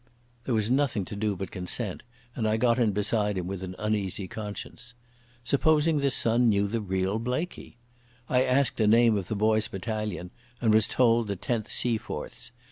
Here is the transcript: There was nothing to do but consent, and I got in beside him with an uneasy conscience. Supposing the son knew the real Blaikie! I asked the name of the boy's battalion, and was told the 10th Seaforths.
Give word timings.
There 0.45 0.55
was 0.55 0.71
nothing 0.71 1.05
to 1.05 1.15
do 1.15 1.35
but 1.35 1.51
consent, 1.51 2.01
and 2.35 2.47
I 2.47 2.57
got 2.57 2.79
in 2.79 2.91
beside 2.91 3.37
him 3.37 3.45
with 3.45 3.61
an 3.61 3.75
uneasy 3.77 4.27
conscience. 4.27 4.95
Supposing 5.43 5.99
the 5.99 6.09
son 6.09 6.49
knew 6.49 6.65
the 6.65 6.81
real 6.81 7.19
Blaikie! 7.19 7.77
I 8.27 8.41
asked 8.43 8.77
the 8.77 8.87
name 8.87 9.15
of 9.15 9.27
the 9.27 9.35
boy's 9.35 9.67
battalion, 9.67 10.31
and 10.59 10.73
was 10.73 10.87
told 10.87 11.27
the 11.27 11.37
10th 11.37 11.67
Seaforths. 11.69 12.49